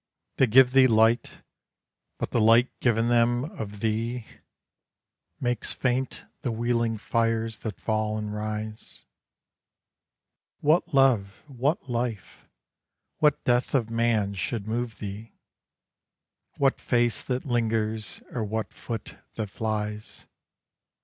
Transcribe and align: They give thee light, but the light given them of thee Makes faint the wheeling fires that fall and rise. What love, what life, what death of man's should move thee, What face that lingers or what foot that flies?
They 0.37 0.47
give 0.47 0.71
thee 0.71 0.87
light, 0.87 1.43
but 2.17 2.31
the 2.31 2.41
light 2.41 2.71
given 2.79 3.07
them 3.09 3.45
of 3.45 3.81
thee 3.81 4.25
Makes 5.39 5.73
faint 5.73 6.25
the 6.41 6.51
wheeling 6.51 6.97
fires 6.97 7.59
that 7.59 7.79
fall 7.79 8.17
and 8.17 8.33
rise. 8.33 9.05
What 10.59 10.91
love, 10.95 11.43
what 11.45 11.87
life, 11.87 12.47
what 13.19 13.43
death 13.43 13.75
of 13.75 13.91
man's 13.91 14.39
should 14.39 14.67
move 14.67 14.97
thee, 14.97 15.35
What 16.57 16.79
face 16.79 17.21
that 17.25 17.45
lingers 17.45 18.23
or 18.31 18.43
what 18.43 18.73
foot 18.73 19.19
that 19.35 19.51
flies? 19.51 20.25